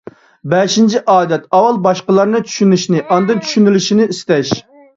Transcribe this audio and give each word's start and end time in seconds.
بەشىنچى 0.53 1.01
ئادەت، 1.15 1.45
ئاۋۋال 1.59 1.77
باشقىلارنى 1.89 2.43
چۈشىنىشنى، 2.47 3.05
ئاندىن 3.17 3.45
چۈشىنىلىشنى 3.47 4.13
ئىستەش. 4.17 4.59